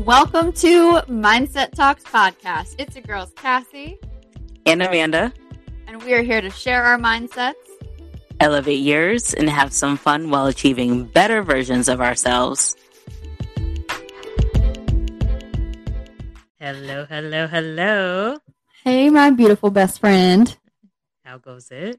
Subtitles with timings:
[0.00, 2.74] Welcome to Mindset Talks podcast.
[2.78, 3.98] It's your girls, Cassie,
[4.66, 5.32] and Amanda.
[5.86, 7.54] And we are here to share our mindsets,
[8.38, 12.76] elevate yours, and have some fun while achieving better versions of ourselves.
[16.60, 18.38] Hello, hello, hello.
[18.84, 20.54] Hey, my beautiful best friend.
[21.24, 21.98] How goes it?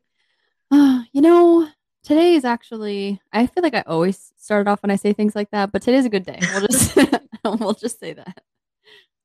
[0.70, 1.68] Uh, you know,
[2.04, 5.50] today is actually, I feel like I always start off when I say things like
[5.50, 6.38] that, but today's a good day.
[6.54, 6.96] We'll just
[7.60, 8.42] we'll just say that.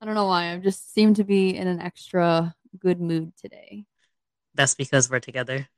[0.00, 0.52] I don't know why.
[0.52, 3.84] I just seem to be in an extra good mood today.
[4.54, 5.68] That's because we're together.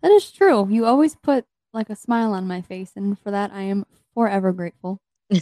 [0.00, 0.68] That is true.
[0.70, 3.84] You always put like a smile on my face, and for that, I am
[4.14, 5.00] forever grateful.
[5.32, 5.40] I'm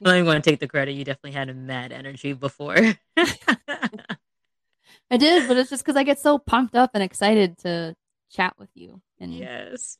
[0.00, 0.92] not even going to take the credit.
[0.92, 2.76] You definitely had a mad energy before.
[3.16, 7.94] I did, but it's just because I get so pumped up and excited to
[8.30, 9.00] chat with you.
[9.20, 9.98] And yes,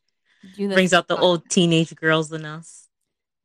[0.57, 2.89] brings out the old teenage girls in us.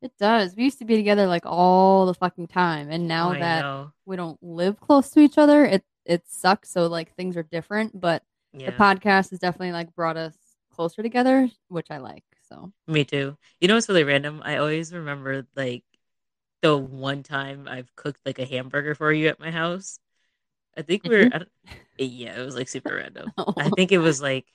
[0.00, 0.54] It does.
[0.54, 3.92] We used to be together like all the fucking time, and now oh, that know.
[4.06, 6.70] we don't live close to each other, it it sucks.
[6.70, 8.70] So like things are different, but yeah.
[8.70, 10.34] the podcast has definitely like brought us
[10.72, 12.24] closer together, which I like.
[12.48, 13.36] So me too.
[13.60, 14.40] You know what's really random?
[14.44, 15.84] I always remember like
[16.62, 19.98] the one time I've cooked like a hamburger for you at my house.
[20.76, 21.72] I think we are mm-hmm.
[21.98, 23.32] yeah, it was like super random.
[23.38, 23.52] Oh.
[23.56, 24.46] I think it was like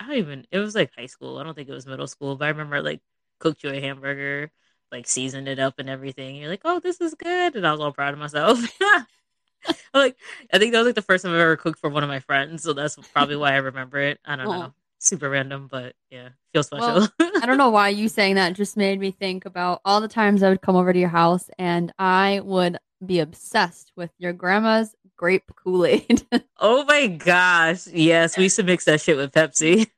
[0.00, 0.46] I don't even.
[0.50, 1.38] It was like high school.
[1.38, 3.00] I don't think it was middle school, but I remember like
[3.38, 4.50] cooked you a hamburger,
[4.92, 6.36] like seasoned it up and everything.
[6.36, 8.58] You're like, oh, this is good, and I was all proud of myself.
[9.94, 10.16] like,
[10.52, 12.20] I think that was like the first time I ever cooked for one of my
[12.20, 14.18] friends, so that's probably why I remember it.
[14.24, 17.08] I don't know, super random, but yeah, feels special.
[17.18, 20.08] Well, I don't know why you saying that just made me think about all the
[20.08, 24.32] times I would come over to your house and I would be obsessed with your
[24.32, 26.26] grandma's grape Kool Aid.
[26.60, 27.86] oh my gosh.
[27.88, 29.88] Yes, we used to mix that shit with Pepsi.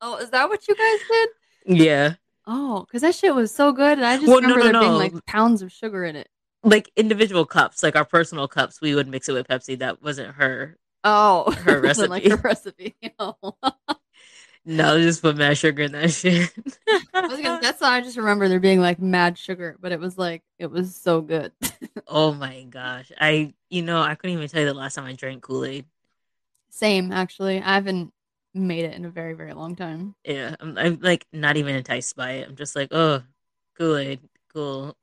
[0.00, 1.28] oh, is that what you guys did?
[1.66, 2.14] Yeah.
[2.46, 4.72] Oh, because that shit was so good, and I just well, remember no, no, there
[4.72, 4.80] no.
[4.98, 6.28] being like pounds of sugar in it.
[6.62, 9.78] Like individual cups, like our personal cups, we would mix it with Pepsi.
[9.78, 10.78] That wasn't her.
[11.04, 12.08] Oh, her recipe.
[12.08, 12.96] like her recipe.
[14.68, 16.52] No, just put mad sugar in that shit.
[17.12, 20.42] gonna, that's why I just remember there being like mad sugar, but it was like
[20.58, 21.52] it was so good.
[22.08, 25.12] oh my gosh, I you know I couldn't even tell you the last time I
[25.12, 25.84] drank Kool Aid.
[26.68, 27.62] Same, actually.
[27.62, 28.12] I haven't
[28.56, 30.14] made it in a very very long time.
[30.24, 32.48] Yeah, I'm, I'm like not even enticed by it.
[32.48, 33.22] I'm just like, oh,
[33.78, 34.20] Kool Aid,
[34.52, 34.96] cool.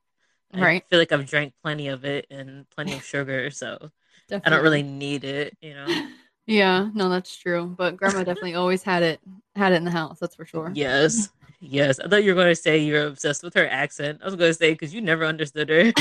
[0.54, 0.84] Right.
[0.84, 3.90] I feel like I've drank plenty of it and plenty of sugar, so
[4.30, 4.42] definitely.
[4.46, 5.58] I don't really need it.
[5.62, 5.88] You know.
[6.46, 7.74] Yeah, no, that's true.
[7.78, 9.22] But grandma definitely always had it
[9.56, 10.20] had it in the house.
[10.20, 10.72] That's for sure.
[10.76, 11.30] Yes,
[11.62, 12.00] yes.
[12.00, 14.20] I thought you were going to say you're obsessed with her accent.
[14.22, 15.94] I was going to say because you never understood her.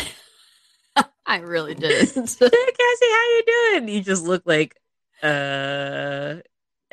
[1.24, 1.92] I really did.
[1.92, 3.88] hey, Cassie, how you doing?
[3.88, 4.76] You just look like
[5.22, 6.38] uh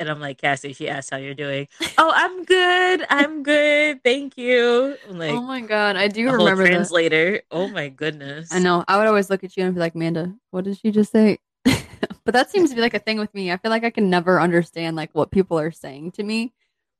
[0.00, 1.68] and I'm like, Cassie, she asked how you're doing.
[1.98, 3.06] oh, I'm good.
[3.10, 4.02] I'm good.
[4.02, 4.96] Thank you.
[5.08, 7.32] I'm like, oh my god, I do remember translator.
[7.32, 7.44] That.
[7.50, 8.48] Oh my goodness.
[8.50, 8.82] I know.
[8.88, 11.38] I would always look at you and be like, Amanda, what did she just say?
[11.64, 13.52] but that seems to be like a thing with me.
[13.52, 16.54] I feel like I can never understand like what people are saying to me,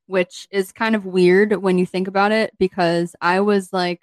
[0.07, 4.03] which is kind of weird when you think about it because I was like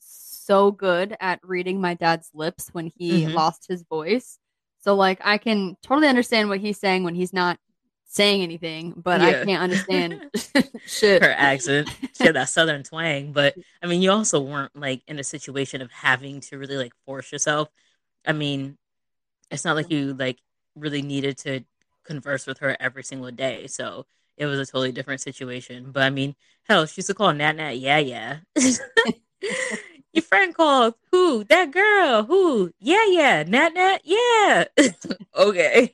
[0.00, 3.34] so good at reading my dad's lips when he mm-hmm.
[3.34, 4.38] lost his voice.
[4.80, 7.58] So like I can totally understand what he's saying when he's not
[8.08, 9.26] saying anything, but yeah.
[9.26, 10.30] I can't understand
[10.86, 11.22] shit.
[11.22, 11.88] Her accent.
[12.16, 13.32] She had that southern twang.
[13.32, 16.92] But I mean, you also weren't like in a situation of having to really like
[17.06, 17.68] force yourself.
[18.26, 18.76] I mean,
[19.50, 20.38] it's not like you like
[20.74, 21.60] really needed to
[22.04, 23.66] converse with her every single day.
[23.66, 25.92] So it was a totally different situation.
[25.92, 28.38] But I mean, hell, she used to call Nat Nat yeah yeah.
[30.12, 31.44] Your friend called who?
[31.44, 32.24] That girl.
[32.24, 32.72] Who?
[32.80, 33.44] Yeah, yeah.
[33.46, 34.00] Nat Nat.
[34.04, 34.64] Yeah.
[35.36, 35.92] okay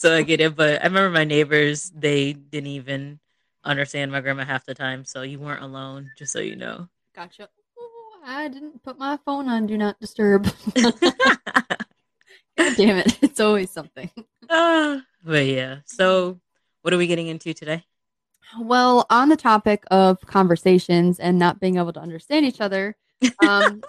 [0.00, 0.56] so I get it.
[0.56, 3.20] But I remember my neighbors, they didn't even
[3.64, 5.04] understand my grandma half the time.
[5.04, 6.88] So you weren't alone, just so you know.
[7.14, 7.50] Gotcha.
[8.24, 10.44] I didn't put my phone on do not disturb.
[10.74, 10.96] God
[12.56, 13.18] damn it.
[13.22, 14.10] It's always something.
[14.48, 15.80] Uh, but yeah.
[15.84, 16.40] So
[16.80, 17.84] what are we getting into today?
[18.58, 22.96] Well, on the topic of conversations and not being able to understand each other,
[23.46, 23.82] um,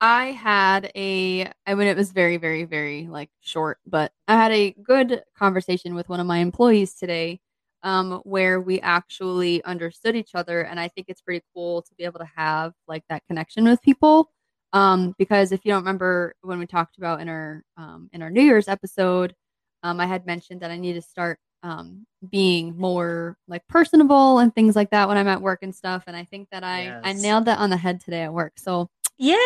[0.00, 4.52] I had a, I mean, it was very, very, very like short, but I had
[4.52, 7.40] a good conversation with one of my employees today
[7.82, 10.62] um, where we actually understood each other.
[10.62, 13.82] And I think it's pretty cool to be able to have like that connection with
[13.82, 14.30] people.
[14.72, 18.30] Um, because if you don't remember when we talked about in our, um, in our
[18.30, 19.34] New Year's episode,
[19.82, 24.54] um, I had mentioned that I need to start um, being more like personable and
[24.54, 26.04] things like that when I'm at work and stuff.
[26.06, 27.00] And I think that I, yes.
[27.02, 28.52] I nailed that on the head today at work.
[28.58, 29.36] So Yay!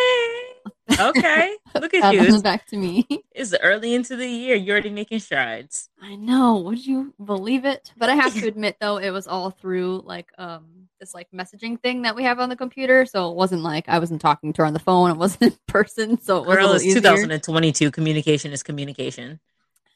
[1.01, 2.23] Okay, look at you.
[2.23, 3.07] It's back to me.
[3.35, 4.55] It's early into the year.
[4.55, 5.89] You're already making strides.
[6.01, 6.59] I know.
[6.59, 7.91] Would you believe it?
[7.97, 11.81] But I have to admit, though, it was all through like um this like messaging
[11.81, 13.07] thing that we have on the computer.
[13.07, 15.11] So it wasn't like I wasn't talking to her on the phone.
[15.11, 16.21] It wasn't in person.
[16.21, 17.01] So it was Girl, a it's easier.
[17.01, 17.91] 2022.
[17.91, 19.41] Communication is communication.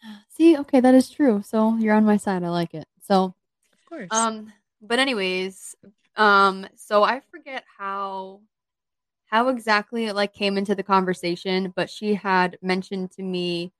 [0.30, 1.42] See, okay, that is true.
[1.44, 2.42] So you're on my side.
[2.42, 2.86] I like it.
[3.02, 3.34] So
[3.72, 4.08] Of course.
[4.10, 5.76] Um, but anyways,
[6.16, 8.40] um, so I forget how
[9.26, 13.72] how exactly it like came into the conversation, but she had mentioned to me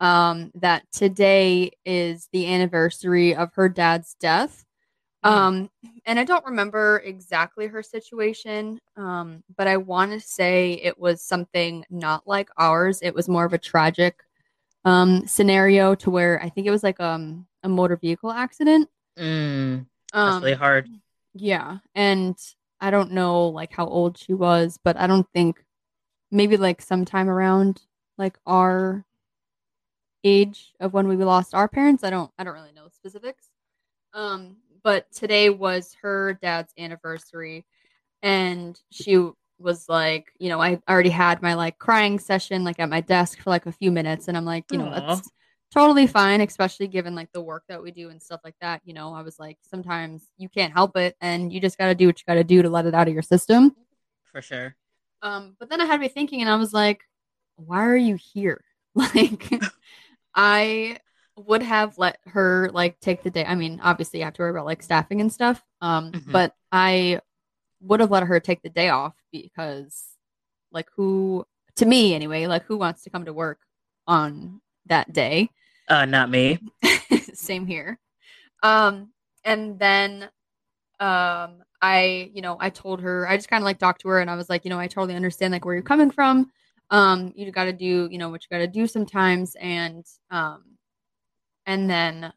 [0.00, 4.64] um that today is the anniversary of her dad's death.
[5.24, 5.30] Mm.
[5.30, 5.70] Um,
[6.04, 11.22] and I don't remember exactly her situation, um, but I want to say it was
[11.22, 13.00] something not like ours.
[13.02, 14.20] It was more of a tragic
[14.84, 18.88] um scenario to where I think it was like um a motor vehicle accident.
[19.18, 20.88] Mm, that's Um, really hard.
[21.34, 22.36] yeah, and
[22.84, 25.64] I don't know like how old she was, but I don't think
[26.30, 27.80] maybe like sometime around
[28.18, 29.06] like our
[30.22, 32.04] age of when we lost our parents.
[32.04, 33.48] I don't I don't really know specifics.
[34.12, 37.64] Um, but today was her dad's anniversary,
[38.22, 42.90] and she was like, you know, I already had my like crying session like at
[42.90, 45.00] my desk for like a few minutes, and I'm like, you know, Aw.
[45.00, 45.30] that's
[45.74, 48.80] totally fine, especially given like the work that we do and stuff like that.
[48.84, 51.94] You know, I was like, sometimes you can't help it, and you just got to
[51.94, 53.74] do what you got to do to let it out of your system.
[54.30, 54.76] For sure.
[55.22, 57.02] Um, but then I had me thinking, and I was like,
[57.56, 58.64] why are you here?
[58.96, 59.50] Like,
[60.36, 60.98] I
[61.36, 63.44] would have let her like take the day.
[63.44, 65.64] I mean, obviously, you have to worry about like staffing and stuff.
[65.80, 66.32] Um, Mhm.
[66.32, 67.20] but I
[67.80, 70.04] would have let her take the day off because,
[70.72, 71.44] like, who
[71.76, 73.60] to me anyway, like, who wants to come to work
[74.06, 75.50] on that day?
[75.88, 76.58] Uh, not me.
[77.34, 77.98] Same here.
[78.62, 79.10] Um,
[79.44, 80.28] and then
[81.00, 84.20] um I, you know, I told her, I just kind of like talked to her
[84.20, 86.50] and I was like, you know, I totally understand like where you're coming from.
[86.90, 89.54] Um, you gotta do, you know, what you gotta do sometimes.
[89.60, 90.62] And um
[91.66, 92.32] and then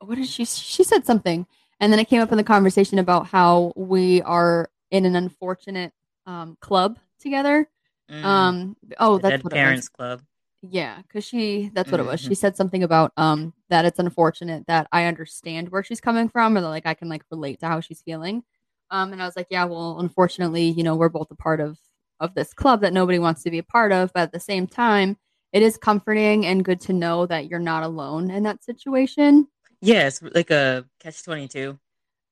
[0.00, 1.46] what did she she said something.
[1.80, 5.92] And then it came up in the conversation about how we are in an unfortunate
[6.26, 7.68] um club together.
[8.10, 9.52] Mm, Um oh that's what.
[9.54, 10.22] Parents Club.
[10.62, 12.20] Yeah, because she that's what it was.
[12.20, 16.56] She said something about um that it's unfortunate that I understand where she's coming from
[16.56, 18.42] or that like I can like relate to how she's feeling.
[18.90, 21.78] Um and I was like, Yeah, well, unfortunately, you know, we're both a part of
[22.20, 24.66] of this club that nobody wants to be a part of, but at the same
[24.66, 25.16] time,
[25.52, 29.46] it is comforting and good to know that you're not alone in that situation.
[29.80, 31.78] Yeah, it's like a catch 22.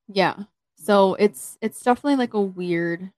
[0.08, 0.44] Yeah.
[0.76, 3.10] So it's it's definitely like a weird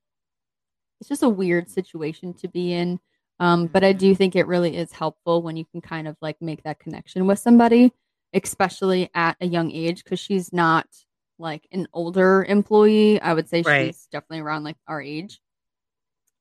[1.01, 3.01] it's just a weird situation to be in.
[3.41, 6.41] Um, but I do think it really is helpful when you can kind of like
[6.43, 7.93] make that connection with somebody,
[8.35, 10.87] especially at a young age, because she's not
[11.39, 13.21] like an older employee.
[13.21, 13.95] I would say Right.
[13.95, 15.41] she's definitely around like our age.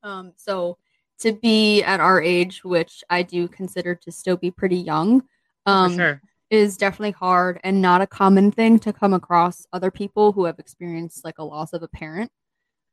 [0.04, 0.78] Um, so
[1.20, 5.24] to be at our age, which I do consider to still be pretty young,
[5.66, 6.22] um, sure.
[6.50, 10.60] is definitely hard and not a common thing to come across other people who have
[10.60, 12.32] experienced like a loss of a parent.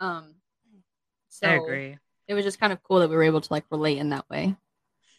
[0.01, 0.35] Um,
[1.29, 1.99] so I agree.
[2.29, 4.29] It was just kind of cool that we were able to like relate in that
[4.31, 4.57] way.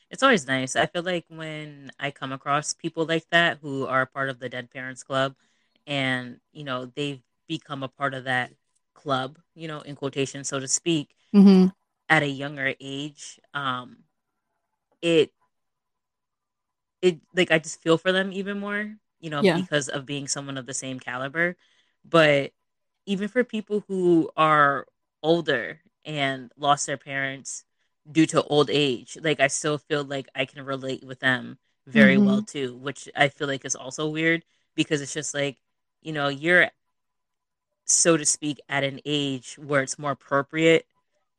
[0.09, 0.75] It's always nice.
[0.75, 4.49] I feel like when I come across people like that who are part of the
[4.49, 5.35] Dead Parents Club
[5.87, 8.51] and, you know, they've become a part of that
[8.93, 11.67] club, you know, in quotation, so to speak, Mm-hmm.
[12.09, 13.97] at a younger age, um,
[15.01, 15.31] it
[17.01, 19.55] it like I just feel for them even more, you know, Yeah.
[19.55, 21.55] because of being someone of the same caliber.
[22.03, 22.51] But
[23.05, 24.87] even for people who are
[25.23, 27.63] older and lost their parents
[28.09, 31.57] due to old age, like I still feel like I can relate with them
[31.87, 32.25] very mm-hmm.
[32.25, 34.43] well too, which I feel like is also weird
[34.75, 35.57] because it's just like,
[36.01, 36.69] you know, you're
[37.85, 40.85] so to speak at an age where it's more appropriate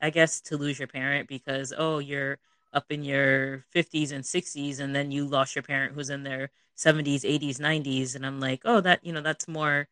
[0.00, 2.38] I guess to lose your parent because oh you're
[2.72, 6.50] up in your 50s and 60s and then you lost your parent who's in their
[6.76, 9.88] 70s 80s 90s and I'm like oh that you know that's more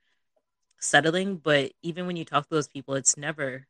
[0.81, 1.37] settling.
[1.37, 3.67] But even when you talk to those people it's never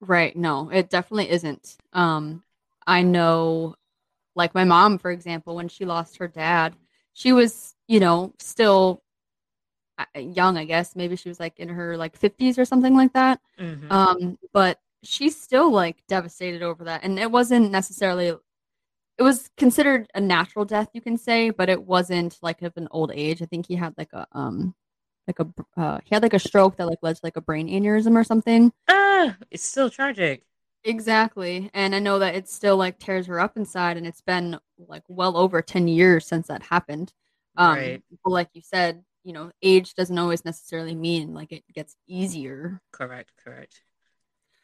[0.00, 0.34] Right.
[0.34, 1.76] No, it definitely isn't.
[1.92, 2.42] Um,
[2.86, 3.76] I know,
[4.34, 6.74] like my mom, for example, when she lost her dad,
[7.12, 9.02] she was, you know, still
[9.98, 10.96] uh, young, I guess.
[10.96, 13.40] Maybe she was like in her like 50s or something like that.
[13.58, 13.90] Mhm.
[13.92, 17.04] Um, but she's still like devastated over that.
[17.04, 18.34] And it wasn't necessarily,
[19.18, 22.88] it was considered a natural death, you can say, but it wasn't like of an
[22.90, 23.42] old age.
[23.42, 24.74] I think he had like a, um,
[25.26, 25.48] like a,
[25.80, 28.24] uh, he had like a stroke that like led to like a brain aneurysm or
[28.24, 28.72] something.
[28.88, 30.44] ah it's still tragic
[30.82, 31.70] Exactly.
[31.74, 35.02] And I know that it still like tears her up inside and it's been like
[35.08, 37.12] well over 10 years since that happened.
[37.56, 38.02] Um Right.
[38.24, 42.80] but like you said, you know, age doesn't always necessarily mean like it gets easier.
[42.92, 43.82] Correct, correct.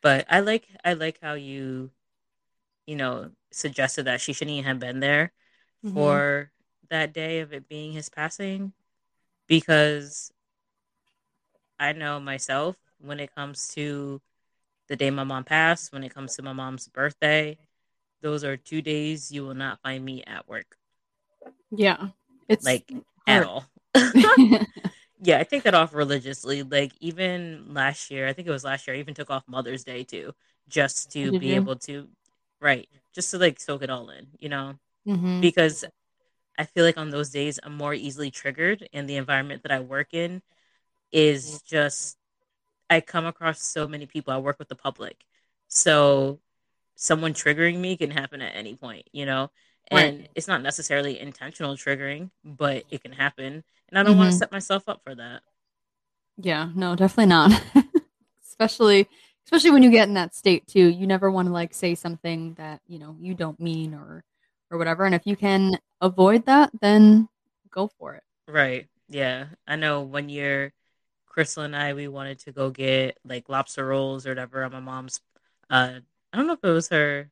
[0.03, 1.91] But I like I like how you,
[2.87, 5.33] you know, suggested that she shouldn't have been there
[5.85, 5.95] mm-hmm.
[5.95, 6.51] for
[6.91, 8.73] that day of it being his passing,
[9.47, 10.33] because
[11.79, 14.21] I know myself when it comes to
[14.89, 17.59] the day my mom passed, when it comes to my mom's birthday,
[18.23, 20.77] those are two days you will not find me at work.
[21.71, 22.09] Yeah.
[22.49, 23.05] It's like hard.
[23.27, 23.65] at all.
[25.23, 26.63] yeah, I take that off religiously.
[26.63, 29.85] Like even last year, I think it was last year, I even took off Mother's
[29.85, 30.33] Day too,
[30.69, 32.09] just to Did be able to,
[32.61, 34.75] right, just to like soak it all in, you know,
[35.07, 35.41] mm-hmm.
[35.41, 35.85] because
[36.59, 39.81] I feel like on those days I'm more easily triggered, and the environment that I
[39.81, 40.43] work in
[41.13, 42.17] is just
[42.89, 44.33] I come across so many people.
[44.33, 45.17] I work with the public,
[45.69, 46.41] so
[46.95, 49.51] someone triggering me can happen at any point, you know.
[49.89, 50.31] And right.
[50.35, 54.21] it's not necessarily intentional triggering, but it can happen, and I don't mm-hmm.
[54.21, 55.43] want to set myself up for that.
[56.39, 57.63] Yeah, no, definitely not.
[58.59, 59.09] especially
[59.47, 60.89] especially when you get in that state too.
[60.89, 64.25] You never want to like say something that, you know, you don't mean or
[64.71, 65.05] or whatever.
[65.05, 67.29] And if you can avoid that, then
[67.71, 68.25] go for it.
[68.49, 68.89] Right.
[69.09, 69.47] Yeah.
[69.67, 70.73] I know one year
[71.27, 74.81] Crystal and I we wanted to go get like lobster rolls or whatever on my
[74.81, 75.21] mom's
[75.69, 76.01] uh
[76.33, 77.31] I don't know if it was her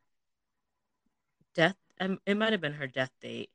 [1.54, 3.48] death um, it might have been her death date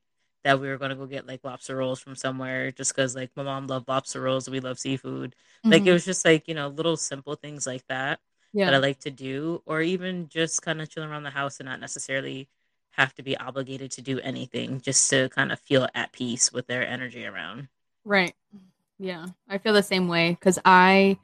[0.44, 3.30] that we were going to go get like lobster rolls from somewhere just because like
[3.36, 5.72] my mom loved lobster rolls and we love seafood mm-hmm.
[5.72, 5.94] like it mm-hmm.
[5.94, 8.20] was just like you know little simple things like that
[8.54, 8.66] yeah.
[8.66, 11.68] that i like to do or even just kind of chilling around the house and
[11.68, 12.48] not necessarily
[12.92, 16.68] have to be obligated to do anything just to kind of feel at peace with
[16.68, 17.68] their energy around
[18.06, 18.34] right
[18.98, 21.18] yeah i feel the same way because i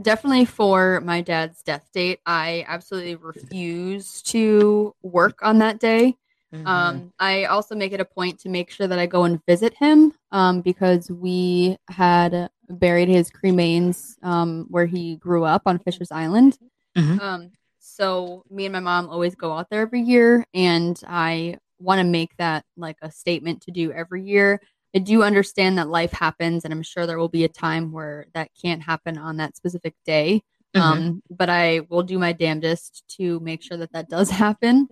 [0.00, 6.16] definitely for my dad's death date i absolutely refuse to work on that day
[6.54, 6.66] Mm-hmm.
[6.66, 9.74] Um, I also make it a point to make sure that I go and visit
[9.74, 16.12] him um, because we had buried his cremains um, where he grew up on Fishers
[16.12, 16.58] Island.
[16.96, 17.20] Mm-hmm.
[17.20, 21.98] Um, so me and my mom always go out there every year, and I want
[21.98, 24.60] to make that like a statement to do every year.
[24.94, 28.26] I do understand that life happens, and I'm sure there will be a time where
[28.34, 30.42] that can't happen on that specific day.
[30.74, 30.80] Mm-hmm.
[30.80, 34.88] Um, but I will do my damnedest to make sure that that does happen.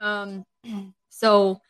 [0.00, 0.44] Um,
[1.08, 1.60] so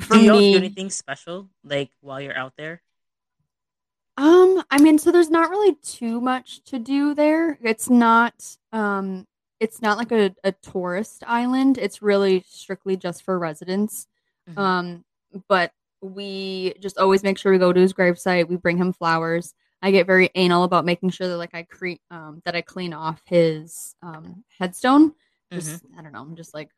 [0.00, 2.82] for do you me, do anything special like while you're out there?
[4.16, 7.58] Um, I mean, so there's not really too much to do there.
[7.62, 8.34] It's not
[8.72, 9.26] um
[9.60, 11.78] it's not like a, a tourist island.
[11.78, 14.08] It's really strictly just for residents.
[14.50, 14.58] Mm-hmm.
[14.58, 15.04] Um,
[15.48, 18.48] but we just always make sure we go to his gravesite.
[18.48, 19.54] We bring him flowers.
[19.80, 22.92] I get very anal about making sure that like I create um that I clean
[22.92, 25.12] off his um headstone.
[25.52, 25.98] Just mm-hmm.
[25.98, 26.20] I don't know.
[26.20, 26.70] I'm just like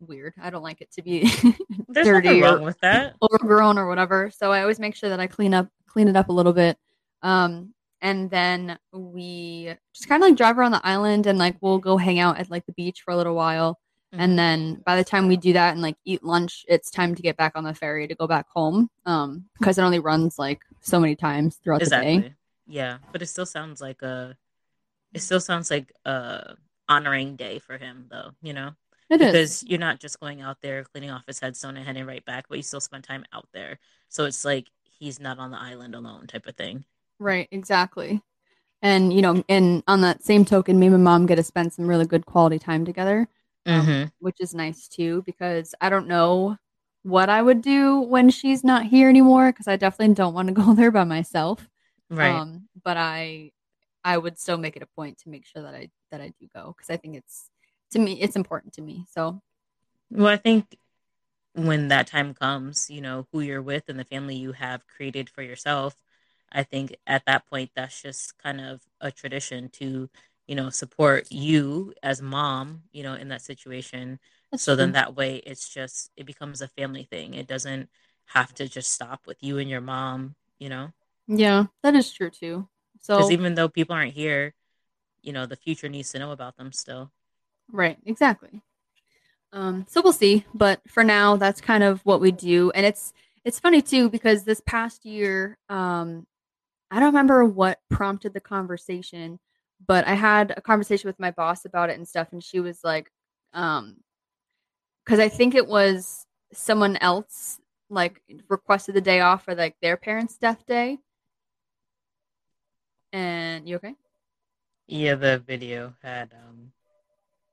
[0.00, 0.34] weird.
[0.40, 1.30] I don't like it to be
[1.92, 3.14] dirty or with that.
[3.22, 4.30] overgrown or whatever.
[4.30, 6.78] So I always make sure that I clean up clean it up a little bit.
[7.22, 11.78] Um, and then we just kind of like drive around the island and like we'll
[11.78, 13.78] go hang out at like the beach for a little while.
[14.12, 14.20] Mm-hmm.
[14.20, 17.22] And then by the time we do that and like eat lunch, it's time to
[17.22, 18.90] get back on the ferry to go back home.
[19.06, 22.16] Um, because it only runs like so many times throughout exactly.
[22.16, 22.34] the day.
[22.66, 24.36] Yeah, but it still sounds like a
[25.12, 26.56] it still sounds like a
[26.88, 28.72] honoring day for him though, you know?
[29.08, 29.64] It because is.
[29.68, 32.58] you're not just going out there cleaning off his headstone and heading right back, but
[32.58, 33.78] you still spend time out there.
[34.08, 36.84] So it's like he's not on the island alone type of thing.
[37.18, 38.22] Right, exactly.
[38.82, 41.72] And you know, and on that same token, me and my mom get to spend
[41.72, 43.28] some really good quality time together,
[43.64, 44.04] um, mm-hmm.
[44.18, 45.22] which is nice too.
[45.24, 46.58] Because I don't know
[47.02, 50.54] what I would do when she's not here anymore, because I definitely don't want to
[50.54, 51.68] go there by myself.
[52.10, 52.30] Right.
[52.30, 53.52] Um, but I,
[54.04, 56.48] I would still make it a point to make sure that I that I do
[56.54, 57.50] go because I think it's
[57.90, 59.04] to me it's important to me.
[59.10, 59.40] So
[60.10, 60.78] well i think
[61.54, 65.28] when that time comes you know who you're with and the family you have created
[65.30, 65.96] for yourself
[66.52, 70.08] i think at that point that's just kind of a tradition to
[70.46, 74.18] you know support you as mom you know in that situation.
[74.50, 74.76] That's so true.
[74.76, 77.34] then that way it's just it becomes a family thing.
[77.34, 77.88] It doesn't
[78.26, 80.90] have to just stop with you and your mom you know?
[81.26, 82.68] Yeah that is true too.
[83.00, 84.54] So even though people aren't here
[85.22, 87.10] you know the future needs to know about them still
[87.70, 88.62] Right, exactly.
[89.52, 93.12] Um, so we'll see, but for now, that's kind of what we do, and it's
[93.44, 96.26] it's funny too because this past year, um,
[96.90, 99.38] I don't remember what prompted the conversation,
[99.86, 102.80] but I had a conversation with my boss about it and stuff, and she was
[102.84, 103.10] like,
[103.54, 103.96] um,
[105.04, 109.96] because I think it was someone else like requested the day off for like their
[109.96, 110.98] parents' death day.
[113.12, 113.94] And you okay?
[114.88, 116.72] Yeah, the video had um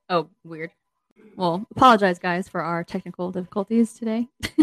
[0.10, 0.72] Oh, weird.
[1.36, 4.28] Well, apologize, guys, for our technical difficulties today.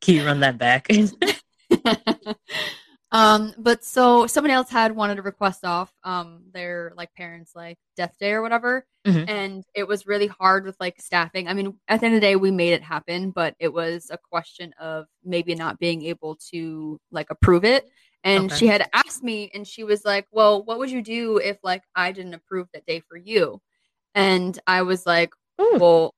[0.00, 0.88] Can you run that back?
[3.12, 7.78] um, but so somebody else had wanted to request off um their like parents like
[7.96, 9.24] death day or whatever, Mhm.
[9.28, 11.48] and it was really hard with like staffing.
[11.48, 14.10] I mean, at the end of the day, we made it happen, but it was
[14.10, 17.88] a question of maybe not being able to like approve it.
[18.24, 18.56] And Okay.
[18.58, 21.82] she had asked me, and she was like, "Well, what would you do if like
[21.94, 23.60] I didn't approve that day for you?"
[24.14, 25.78] And I was like, Ooh.
[25.78, 26.14] well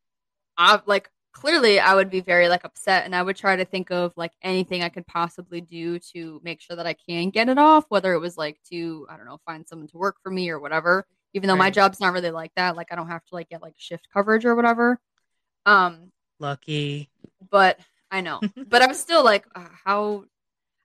[0.57, 3.91] i like clearly i would be very like upset and i would try to think
[3.91, 7.59] of like anything i could possibly do to make sure that i can get it
[7.59, 10.51] off whether it was like to i don't know find someone to work for me
[10.51, 13.35] or whatever even though my job's not really like that like i don't have to
[13.35, 15.01] like get like shift coverage or whatever
[15.65, 17.09] um Lucky.
[17.51, 17.81] but
[18.11, 20.25] i know but i was still like uh, how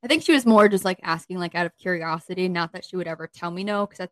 [0.04, 2.96] i think she was more just like asking like out of curiosity not that she
[2.96, 4.08] would ever tell me no because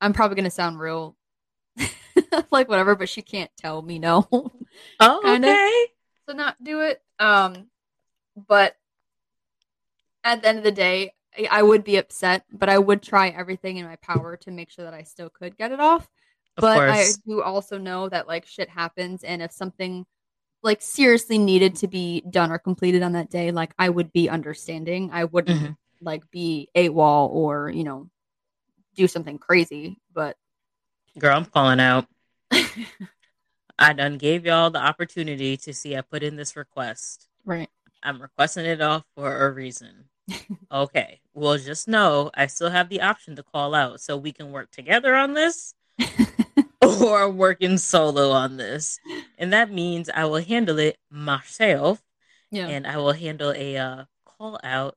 [0.00, 1.15] i'm probably going to sound real
[2.50, 4.26] like whatever but she can't tell me no
[5.00, 5.48] Oh, Kinda.
[5.52, 5.86] okay.
[6.28, 7.02] to not do it.
[7.18, 7.66] Um,
[8.48, 8.76] but
[10.24, 11.12] at the end of the day,
[11.50, 14.84] I- would be upset, but I would try everything in my power to make sure
[14.84, 16.08] that I still could get it off.
[16.56, 20.06] Of but I do also know that like shit happens, and if something
[20.62, 24.28] like seriously needed to be done or completed on that day, like I would be
[24.30, 25.10] understanding.
[25.12, 25.76] I wouldn't Mhm.
[26.00, 28.08] like be a wall or you know
[28.94, 29.98] do something crazy.
[30.14, 30.36] But
[31.18, 32.06] Girl, I'm calling out.
[33.78, 37.28] I done gave y'all the opportunity to see I put in this request.
[37.44, 37.68] right,
[38.02, 40.04] I'm requesting it off for a reason.
[40.72, 41.20] okay.
[41.34, 44.70] Well, just know I still have the option to call out so we can work
[44.70, 45.74] together on this
[46.82, 48.98] or working solo on this.
[49.38, 52.02] And that means I will handle it myself
[52.50, 54.96] yeah, and I will handle a uh, call out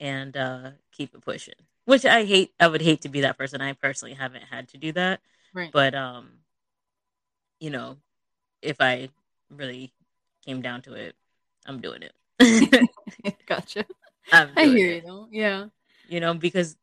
[0.00, 1.54] and uh, keep it pushing.
[1.84, 2.52] Which I hate.
[2.60, 3.60] I would hate to be that person.
[3.60, 5.20] I personally haven't had to do that,
[5.54, 5.70] right.
[5.72, 6.30] but um,
[7.60, 7.96] you know,
[8.62, 9.10] if I
[9.50, 9.92] really
[10.44, 11.16] came down to it,
[11.66, 12.14] I'm doing it.
[13.46, 13.84] gotcha.
[14.32, 14.96] I hear it.
[14.96, 15.28] you though.
[15.30, 15.66] Yeah,
[16.08, 16.76] You know, because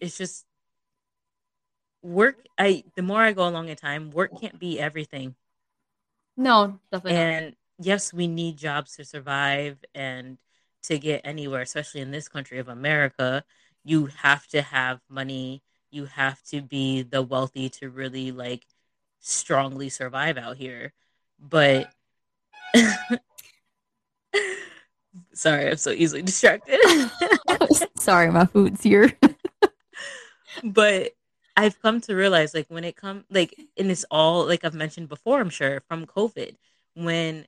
[0.00, 0.46] it's just
[2.02, 2.46] work.
[2.58, 5.34] I the more I go along in time, work can't be everything.
[6.36, 7.34] no, definitely not.
[7.34, 10.38] And yes, we need jobs to survive and
[10.84, 13.44] to get anywhere, especially in this country of America.
[13.84, 15.62] You have to have money.
[15.90, 18.66] You have to be the wealthy to really like
[19.26, 20.92] strongly survive out here.
[21.38, 21.92] But
[25.32, 26.80] sorry, I'm so easily distracted.
[27.98, 29.12] Sorry, my food's here.
[30.64, 31.12] but
[31.56, 35.08] I've come to realize like when it comes like and it's all like I've mentioned
[35.08, 36.54] before, I'm sure, from COVID,
[36.94, 37.46] when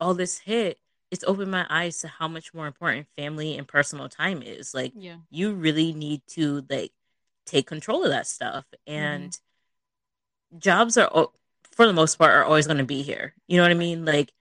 [0.00, 0.78] all this hit,
[1.10, 4.74] it's opened my eyes to how much more important family and personal time is.
[4.74, 6.92] Like yeah, you really need to like
[7.46, 8.98] take control of that stuff mm-hmm.
[8.98, 9.38] and
[10.58, 11.28] jobs are
[11.72, 13.34] for the most part are always going to be here.
[13.48, 14.04] You know what I mean?
[14.04, 14.32] Like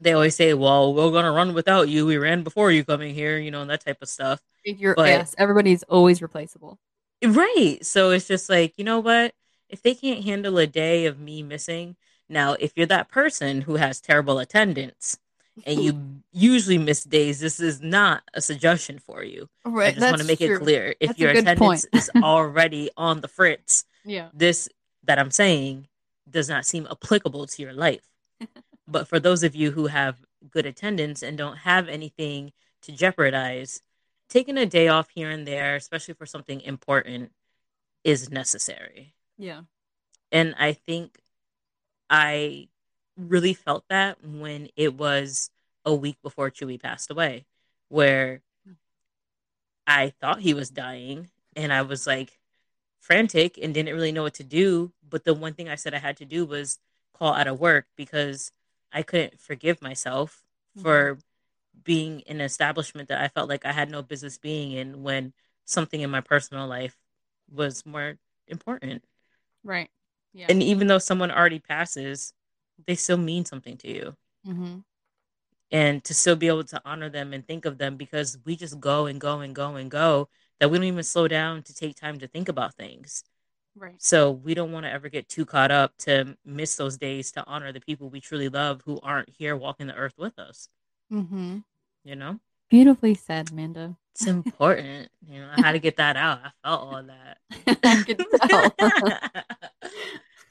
[0.00, 2.06] they always say, "Well, we're going to run without you.
[2.06, 4.40] We ran before you coming here," you know, and that type of stuff.
[4.64, 6.78] Your But- ass, everybody's always replaceable.
[7.24, 7.78] Right.
[7.86, 9.34] So it's just like, you know what?
[9.68, 11.96] If they can't handle a day of me missing,
[12.28, 15.18] now if you're that person who has terrible attendance
[15.64, 19.48] and you usually miss days, this is not a suggestion for you.
[19.64, 19.88] Right.
[19.88, 20.96] I just want to make it clear.
[20.98, 24.68] If That's your attendance is already on the fritz, Yeah, this
[25.04, 25.88] that I'm saying
[26.28, 28.08] does not seem applicable to your life.
[28.88, 30.16] but for those of you who have
[30.50, 33.80] good attendance and don't have anything to jeopardize,
[34.28, 37.32] taking a day off here and there, especially for something important,
[38.04, 39.14] is necessary.
[39.38, 39.62] yeah,
[40.32, 41.18] And I think
[42.10, 42.68] I
[43.16, 45.50] really felt that when it was
[45.84, 47.44] a week before Chewy passed away,
[47.88, 48.72] where hmm.
[49.86, 52.38] I thought he was dying and I was like
[53.02, 54.94] frantic and didn't really know what to do.
[55.08, 56.80] But the one thing I said I had to do was
[57.14, 58.52] call out of work because
[58.92, 60.44] I couldn't forgive myself
[60.76, 61.18] for
[61.84, 65.34] being in an establishment that I felt like I had no business being in when
[65.66, 66.96] something in my personal life
[67.50, 69.04] was more important.
[69.64, 69.90] right.
[70.32, 72.32] Yeah, And even though someone already passes,
[72.86, 74.16] they still mean something to you.
[74.44, 74.84] hmm
[75.70, 78.78] And to still be able to honor them and think of them because we just
[78.80, 80.28] go and go and go and go
[80.62, 83.24] that we don't even slow down to take time to think about things.
[83.74, 83.96] right.
[83.98, 87.44] So we don't want to ever get too caught up to miss those days to
[87.48, 90.68] honor the people we truly love who aren't here walking the earth with us.
[91.12, 91.58] Mm-hmm.
[92.04, 92.38] You know?
[92.70, 93.96] Beautifully said, Amanda.
[94.14, 95.08] It's important.
[95.28, 96.38] you know, I had to get that out.
[96.44, 97.38] I felt all that.
[97.84, 98.72] I could tell.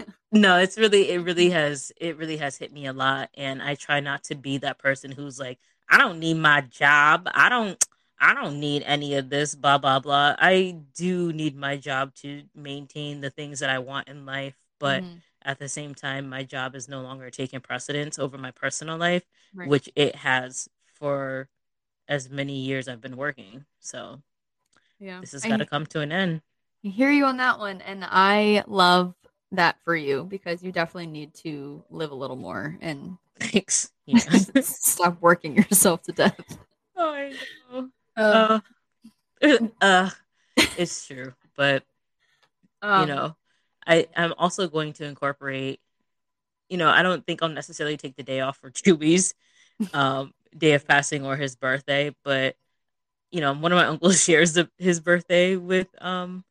[0.33, 3.75] no, it's really it really has it really has hit me a lot and I
[3.75, 7.29] try not to be that person who's like I don't need my job.
[7.33, 7.81] I don't
[8.21, 10.35] I don't need any of this blah blah blah.
[10.37, 15.03] I do need my job to maintain the things that I want in life, but
[15.03, 15.21] Mhm.
[15.41, 19.23] at the same time my job is no longer taking precedence over my personal life,
[19.55, 19.67] Right.
[19.67, 21.49] which it has for
[22.07, 23.65] as many years I've been working.
[23.79, 24.21] So
[24.99, 25.19] Yeah.
[25.19, 26.41] this has got to come to an end.
[26.85, 27.81] I hear you on that one.
[27.81, 29.15] And I love
[29.51, 33.91] that for you because you definitely need to live a little more and Thanks.
[34.05, 34.19] Yeah.
[34.61, 36.57] stop working yourself to death.
[36.95, 37.33] oh, I
[37.71, 37.89] know.
[38.15, 38.45] Uh,
[39.41, 40.09] Uh, uh,
[40.75, 41.83] it's true, but
[42.81, 43.35] um, you know,
[43.85, 45.79] I I'm also going to incorporate.
[46.69, 49.33] You know, I don't think I'll necessarily take the day off for Chewy's
[49.93, 52.55] um, day of passing or his birthday, but
[53.31, 56.43] you know, one of my uncles shares the, his birthday with um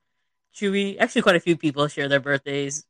[0.54, 0.98] Chewy.
[1.00, 2.86] Actually, quite a few people share their birthdays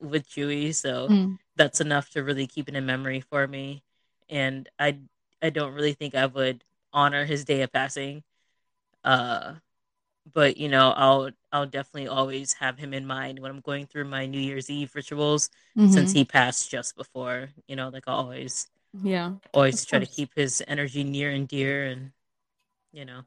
[0.00, 3.82] with Chewy, so mm, that's enough to really keep it in memory for me.
[4.28, 4.98] And I
[5.42, 6.64] I don't really think I would
[6.98, 8.22] honor his day of passing.
[9.04, 9.54] Uh
[10.34, 14.04] but you know, I'll I'll definitely always have him in mind when I'm going through
[14.04, 16.14] my New Year's Eve rituals since mhm.
[16.14, 18.68] he passed just before, you know, like I always
[19.02, 22.12] yeah, always try to keep his energy near and dear and
[22.92, 23.22] you know,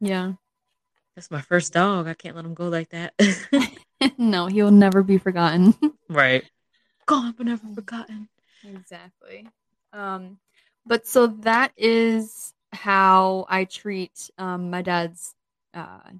[0.00, 0.32] yeah.
[1.14, 2.06] that's my first dog.
[2.06, 3.14] I can't let him go like that.
[4.18, 5.74] no, he will never be forgotten.
[6.08, 6.44] right.
[7.06, 8.28] Gone but never forgotten.
[8.64, 9.46] exactly.
[9.92, 10.38] Um,
[10.86, 15.34] but so that is how I treat um, my dad's
[15.74, 16.10] uh,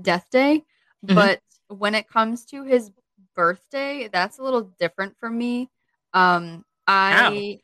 [0.00, 0.64] death day.
[1.06, 1.14] Mhm.
[1.14, 2.90] But when it comes to his
[3.34, 5.70] birthday, that's a little different for me.
[6.12, 7.60] Um, I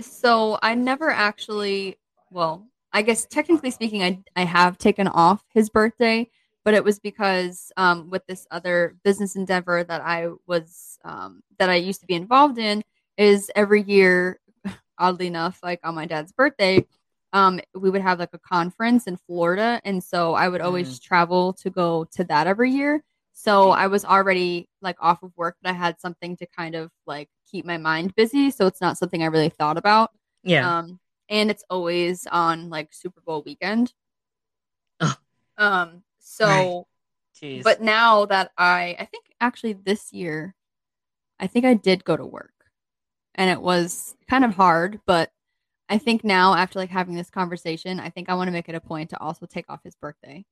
[0.00, 1.98] so I never actually,
[2.30, 6.30] well, I guess technically speaking, I I have taken off his birthday,
[6.64, 11.70] but it was because um, with this other business endeavor that I was um, that
[11.70, 12.82] I used to be involved in
[13.16, 14.40] is every year,
[14.98, 16.86] oddly enough, like on my dad's birthday,
[17.32, 21.52] um, we would have like a conference in Florida, and so I would always travel
[21.54, 23.04] to go to that every year.
[23.32, 26.90] So I was already like off of work, but I had something to kind of
[27.06, 28.50] like keep my mind busy.
[28.50, 30.10] So it's not something I really thought about.
[30.42, 30.78] Yeah.
[30.78, 33.92] Um, and it's always on like Super Bowl weekend.
[35.00, 35.14] Oh.
[35.56, 36.88] Um, so
[37.40, 37.62] Jeez.
[37.62, 40.54] but now that I I think actually this year
[41.38, 42.52] I think I did go to work.
[43.34, 45.30] And it was kind of hard, but
[45.88, 48.74] I think now after like having this conversation, I think I want to make it
[48.74, 50.44] a point to also take off his birthday.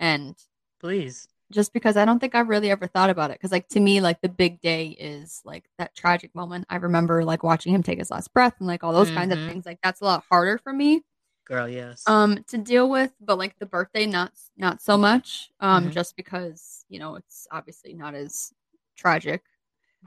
[0.00, 0.36] And
[0.80, 1.28] please.
[1.52, 3.34] just because I don't think I've really ever thought about it.
[3.38, 6.66] Because like to me, like the big day is like that tragic moment.
[6.70, 9.38] I remember like watching him take his last breath and like all those kinds of
[9.40, 9.48] Mhm.
[9.48, 9.66] things.
[9.66, 11.02] Like that's a lot harder for me
[11.46, 12.02] Girl, yes.
[12.06, 15.92] um to deal with but like the birthday not not so much um Mhm.
[15.92, 18.52] just because you know it's obviously not as
[18.96, 19.42] tragic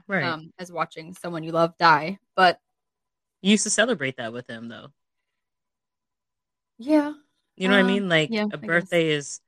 [0.08, 0.24] right.
[0.24, 2.60] um as watching someone you love die but
[3.42, 4.92] you used to celebrate that with him though.
[6.78, 7.12] yeah
[7.56, 8.08] You know what I Um, mean?
[8.08, 9.40] Like yeah, a birthday is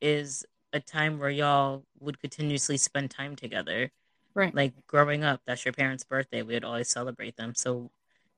[0.00, 3.90] is a time where y'all would continuously spend time together.
[4.34, 6.42] right Like growing up, that's your parents' birthday.
[6.42, 7.54] We'd always celebrate them.
[7.56, 7.90] So,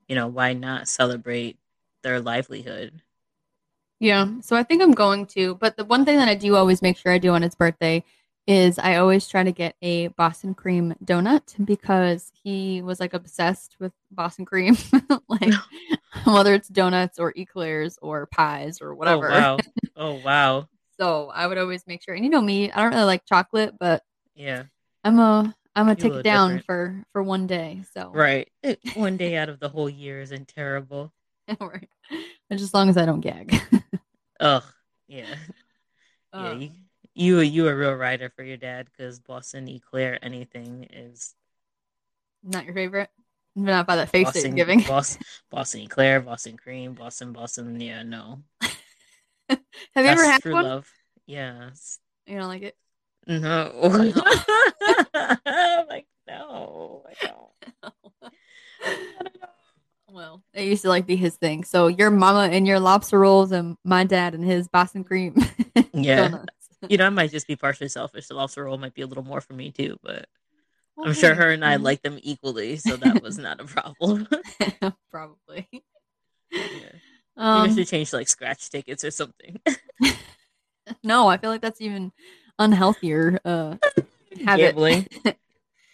[0.09, 1.59] you know, why not celebrate
[2.03, 3.03] their livelihood?
[3.99, 6.83] yeah so i think i'm going to but the one thing that i do always
[6.83, 8.03] make sure i do on his birthday
[8.47, 13.77] is i always try to get a boston cream donut because he was like obsessed
[13.81, 14.77] with boston cream
[15.29, 15.53] like
[16.25, 19.59] whether it's donuts or eclairs or pies or whatever Oh wow.
[19.97, 20.69] Oh wow.
[21.01, 22.15] So I would always make sure.
[22.15, 24.03] And you know me, I don't really like chocolate, but
[24.35, 24.65] Yeah.
[25.05, 26.65] I'm a I'm gonna take it down different.
[26.67, 27.83] for for one day.
[27.95, 28.49] So Right.
[28.95, 31.13] One day out of the whole year isn't terrible.
[31.61, 31.89] right.
[32.51, 33.61] Just as long as I don't gag.
[34.41, 34.63] Ugh.
[35.09, 35.25] Yeah.
[36.35, 36.51] Yeah.
[36.51, 36.71] Um, You
[37.17, 41.35] you you a real writer for your dad because Boston Eclair anything is
[42.43, 43.09] not your favorite.
[43.59, 44.83] Not by that face that you're giving.
[44.83, 47.81] Boston, Boston Eclair, Boston cream, Boston Boston.
[47.81, 48.43] Yeah, no.
[49.49, 49.59] Have
[49.97, 50.65] you ever had true one?
[50.65, 50.93] love.
[51.27, 51.99] Yes.
[52.27, 52.77] You don't like it?
[53.27, 53.73] No.
[55.89, 57.03] like no.
[57.09, 57.51] I don't.
[60.11, 61.65] well, it used to like be his thing.
[61.65, 65.35] So your mama and your lobster rolls, and my dad and his Boston cream.
[65.95, 66.43] Yeah.
[66.89, 68.27] You know, I might just be partially selfish.
[68.29, 70.27] The lobster roll might be a little more for me too, but
[71.03, 71.83] I'm sure her and I mhm.
[71.83, 74.29] like them equally, so that was not a problem.
[75.11, 75.69] probably.
[75.73, 75.81] yeah.
[76.53, 77.01] Maybe
[77.37, 79.61] Um, I should change to like scratch tickets or something.
[81.03, 82.13] no, I feel like that's even
[82.59, 83.39] unhealthier.
[83.45, 83.77] Uh,
[84.45, 84.75] habit.
[84.77, 85.09] Gambling.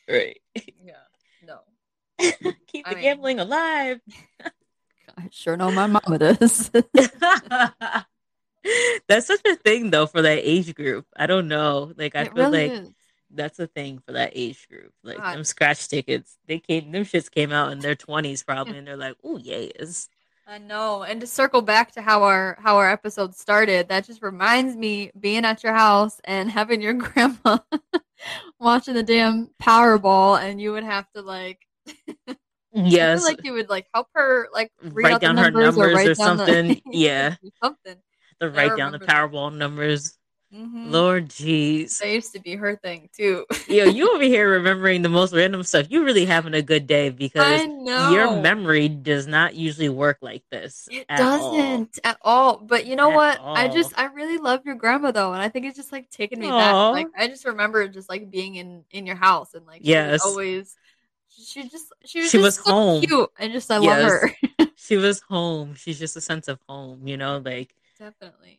[0.09, 0.41] right.
[0.85, 0.95] Yeah.
[1.47, 1.61] No.
[2.67, 4.01] Keep I the mean- gambling alive.
[5.17, 6.71] I sure know my mama does.
[9.09, 11.07] that's such a thing though for that age group.
[11.17, 11.93] I don't know.
[11.97, 12.91] Like I it feel really like is.
[13.31, 14.93] that's a thing for that age group.
[15.03, 15.35] Like God.
[15.37, 16.37] them scratch tickets.
[16.47, 20.09] They came them shits came out in their twenties probably and they're like, oh yes.
[20.47, 21.03] I know.
[21.05, 25.11] And to circle back to how our how our episode started, that just reminds me
[25.19, 27.59] being at your house and having your grandma
[28.61, 31.61] watching the damn Powerball, and you would have to like
[32.75, 33.23] Yes.
[33.25, 35.93] like you would like help her like read write out the down her numbers numbers
[35.93, 36.83] or, write down the- something.
[36.87, 37.35] yeah.
[37.63, 37.97] something.
[38.41, 39.31] To write down the remember that.
[39.31, 40.19] Powerball numbers.
[40.53, 40.93] Mhm.
[40.93, 41.99] Lord jeez.
[41.99, 43.47] That used to be her thing too.
[43.69, 45.87] Yo, you over here remembering the most random stuff.
[45.91, 47.63] You really having a good day because
[48.11, 50.89] your memory does not usually work like this.
[50.91, 52.59] It at doesn't at all.
[52.59, 53.41] But you know At what?
[53.57, 56.39] I just I really love your grandma though, and I think it's just like taking
[56.39, 56.59] me Aw.
[56.59, 56.93] back.
[56.93, 60.25] Like I just remember just like being in in your house and like Yes.
[60.25, 60.77] always
[61.31, 63.03] she just she was She just was so home.
[63.03, 63.31] cute.
[63.39, 64.03] I just I Yes.
[64.03, 64.31] love her.
[64.75, 65.75] She was home.
[65.75, 68.59] She's just a sense of home, you know, like Definitely.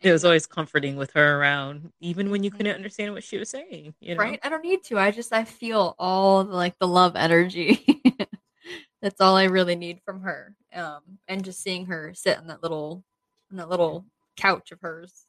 [0.00, 3.50] it was always comforting with her around, even when you couldn't understand what she was
[3.50, 4.22] saying, you know.
[4.22, 4.40] right.
[4.42, 4.98] I don't need to.
[4.98, 8.02] I just I feel all the, like the love energy.
[9.02, 10.54] That's all I really need from her.
[10.74, 13.04] Um, and just seeing her sit on that little
[13.50, 14.04] on that little
[14.36, 15.26] couch of hers.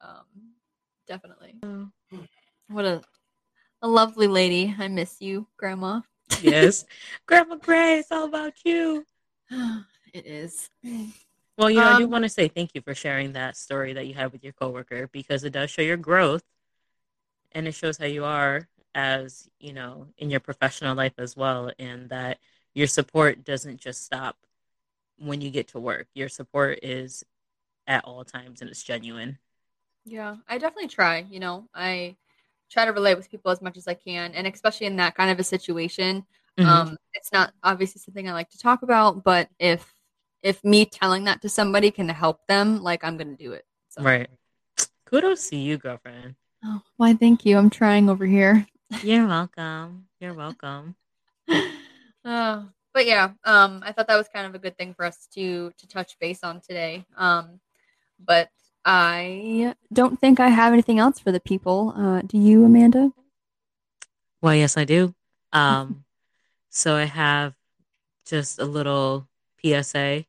[0.00, 0.52] Um,
[1.06, 1.56] definitely.
[2.68, 3.02] What a
[3.82, 4.74] a lovely lady.
[4.78, 6.00] I miss you, Grandma.
[6.42, 6.84] yes.
[7.26, 9.04] Grandma Gray, it's all about you.
[10.12, 10.68] it is.
[11.58, 13.92] Well, you know, I do Um, want to say thank you for sharing that story
[13.94, 16.44] that you had with your coworker because it does show your growth
[17.52, 21.72] and it shows how you are as, you know, in your professional life as well
[21.78, 22.38] and that
[22.74, 24.36] your support doesn't just stop
[25.18, 26.08] when you get to work.
[26.14, 27.24] Your support is
[27.86, 29.38] at all times and it's genuine.
[30.04, 31.26] Yeah, I definitely try.
[31.30, 32.16] You know, I
[32.70, 35.30] try to relate with people as much as I can, and especially in that kind
[35.30, 36.24] of a situation.
[36.58, 36.68] Mhm.
[36.68, 39.92] Um, it's not obviously something I like to talk about, but if
[40.42, 43.64] if me telling that to somebody can help them, like I'm gonna do it.
[43.90, 44.02] So.
[44.02, 44.28] right.
[45.06, 46.34] Kudos to you, girlfriend.
[46.64, 47.14] Oh, why?
[47.14, 47.56] Thank you.
[47.56, 48.66] I'm trying over here.
[49.02, 50.06] You're welcome.
[50.20, 50.96] You're welcome.
[52.24, 52.62] Uh,
[52.94, 55.72] but yeah, um, I thought that was kind of a good thing for us to
[55.78, 57.04] to touch base on today.
[57.16, 57.60] Um,
[58.18, 58.50] but
[58.84, 61.92] I don't think I have anything else for the people.
[61.96, 63.12] Uh, do you, Amanda?
[64.40, 65.14] Well, yes, I do.
[65.50, 66.04] Um,
[66.68, 67.54] so I have
[68.26, 69.27] just a little
[69.64, 70.24] PSA.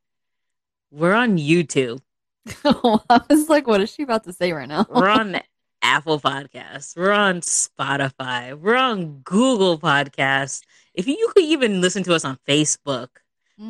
[0.91, 2.01] We're on YouTube.
[2.65, 4.85] I was like, what is she about to say right now?
[4.89, 5.39] We're on
[5.81, 6.95] Apple Podcasts.
[6.97, 8.59] We're on Spotify.
[8.59, 10.61] We're on Google Podcasts.
[10.93, 13.09] If you, could even listen to us on Facebook,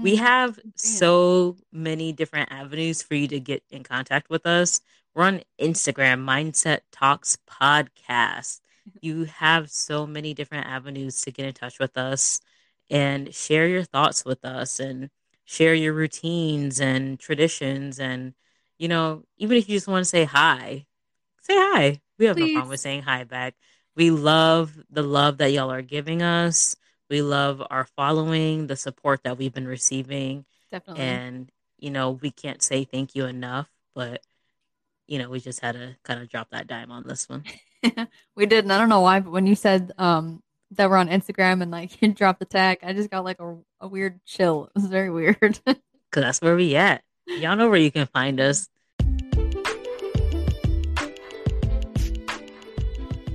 [0.02, 0.72] we Mm, have damn.
[0.76, 4.82] so many different avenues for you to get in contact with us.
[5.16, 8.62] We're on Instagram, Mindset Talks Podcast.
[9.02, 12.40] You have so many different avenues to get in touch with us
[12.90, 15.10] and share your thoughts with us and
[15.50, 18.00] share your routines and traditions.
[18.00, 18.36] And,
[18.78, 20.86] you know, even if you just want to say hi,
[21.42, 22.02] say hi.
[22.20, 23.56] We have no problem with saying hi back.
[23.96, 26.76] We love the love that y'all are giving us.
[27.10, 30.46] We love our following, the support that we've been receiving.
[30.72, 31.02] Definitely.
[31.02, 34.22] And, you know, we can't say thank you enough, but,
[35.08, 37.44] you know, we just had to kind of drop that dime on this one.
[38.36, 41.10] we did, and I don't know why, but when you said um that we're on
[41.10, 44.66] Instagram and like you dropped the tag, I just got like a, a weird chill.
[44.66, 45.60] It was very weird.
[46.12, 47.04] Because that's where we at.
[47.28, 48.68] Y'all know where you can find us.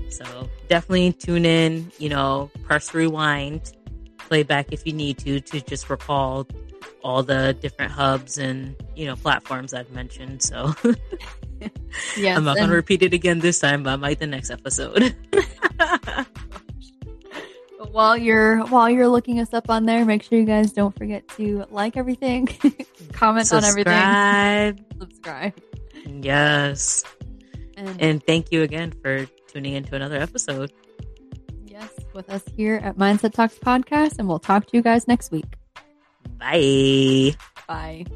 [0.09, 3.73] So definitely tune in, you know, press rewind,
[4.19, 6.49] play back if you need to, to just recall
[7.05, 10.43] all the different hubs and, you know, platforms I've mentioned.
[10.43, 10.75] So
[12.17, 12.37] yes.
[12.37, 15.15] I'm not going to repeat it again this time, but I might the next episode.
[17.85, 20.97] But while you're while you're looking us up on there, make sure you guys don't
[20.97, 22.47] forget to like everything,
[23.13, 24.81] comment on everything, Subscribe.
[24.99, 25.53] subscribe,
[26.07, 27.05] Yes.
[27.77, 30.73] and, And thank you again for tuning into another episode.
[31.67, 35.31] yes, with us here at Mindset Talks Podcast, and we'll talk to you guys next
[35.31, 35.45] week.
[36.39, 37.35] Bye.
[37.69, 38.07] Bye.